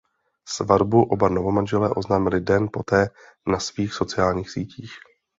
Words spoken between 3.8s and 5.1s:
sociálních sítích.